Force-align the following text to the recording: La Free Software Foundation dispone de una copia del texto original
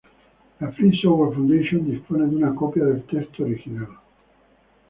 La 0.59 0.71
Free 0.71 0.97
Software 0.99 1.31
Foundation 1.31 1.85
dispone 1.85 2.25
de 2.27 2.35
una 2.35 2.55
copia 2.55 2.83
del 2.85 3.03
texto 3.05 3.43
original 3.43 3.99